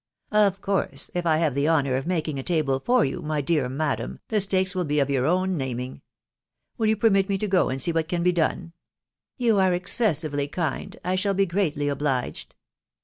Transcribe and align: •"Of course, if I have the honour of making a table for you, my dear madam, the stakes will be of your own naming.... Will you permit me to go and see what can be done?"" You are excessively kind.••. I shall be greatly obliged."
•"Of 0.47 0.61
course, 0.61 1.11
if 1.13 1.27
I 1.27 1.37
have 1.37 1.53
the 1.53 1.69
honour 1.69 1.95
of 1.95 2.07
making 2.07 2.39
a 2.39 2.41
table 2.41 2.79
for 2.79 3.05
you, 3.05 3.21
my 3.21 3.39
dear 3.39 3.69
madam, 3.69 4.19
the 4.29 4.41
stakes 4.41 4.73
will 4.73 4.83
be 4.83 4.99
of 4.99 5.11
your 5.11 5.27
own 5.27 5.57
naming.... 5.57 6.01
Will 6.75 6.87
you 6.87 6.97
permit 6.97 7.29
me 7.29 7.37
to 7.37 7.47
go 7.47 7.69
and 7.69 7.79
see 7.79 7.91
what 7.91 8.07
can 8.09 8.23
be 8.23 8.31
done?"" 8.31 8.73
You 9.37 9.59
are 9.59 9.75
excessively 9.75 10.47
kind.••. 10.47 10.93
I 11.07 11.13
shall 11.13 11.35
be 11.35 11.45
greatly 11.45 11.87
obliged." 11.87 12.55